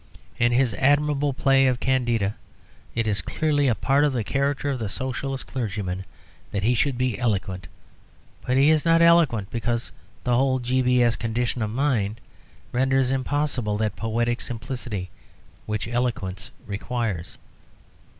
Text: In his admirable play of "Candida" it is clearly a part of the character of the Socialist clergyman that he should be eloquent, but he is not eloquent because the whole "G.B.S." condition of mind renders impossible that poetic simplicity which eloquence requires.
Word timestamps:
In 0.39 0.51
his 0.51 0.73
admirable 0.79 1.31
play 1.31 1.67
of 1.67 1.79
"Candida" 1.79 2.33
it 2.95 3.05
is 3.05 3.21
clearly 3.21 3.67
a 3.67 3.75
part 3.75 4.03
of 4.03 4.13
the 4.13 4.23
character 4.23 4.71
of 4.71 4.79
the 4.79 4.89
Socialist 4.89 5.45
clergyman 5.45 6.05
that 6.49 6.63
he 6.63 6.73
should 6.73 6.97
be 6.97 7.19
eloquent, 7.19 7.67
but 8.41 8.57
he 8.57 8.71
is 8.71 8.83
not 8.83 9.03
eloquent 9.03 9.51
because 9.51 9.91
the 10.23 10.35
whole 10.35 10.57
"G.B.S." 10.57 11.15
condition 11.17 11.61
of 11.61 11.69
mind 11.69 12.19
renders 12.71 13.11
impossible 13.11 13.77
that 13.77 13.95
poetic 13.95 14.41
simplicity 14.41 15.11
which 15.67 15.87
eloquence 15.87 16.49
requires. 16.65 17.37